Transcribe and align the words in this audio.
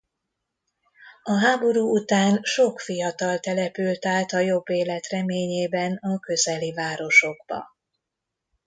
A 1.23 1.31
háború 1.39 1.91
után 1.99 2.39
sok 2.43 2.79
fiatal 2.79 3.39
települt 3.39 4.05
át 4.05 4.31
a 4.31 4.39
jobb 4.39 4.69
élet 4.69 5.07
reményében 5.07 5.95
a 5.95 6.19
közeli 6.19 6.73
városokba. 6.73 7.65